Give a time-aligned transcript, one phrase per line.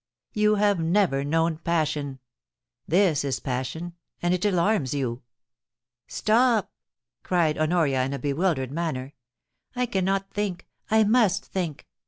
[0.33, 2.17] You have never known passion.
[2.87, 5.21] This is passion, and it alarms you.'
[5.67, 6.71] * Stop!'
[7.23, 9.13] cried Honoria, in a bewildered manner;
[9.45, 10.65] * I can not think.
[10.89, 11.85] I must think.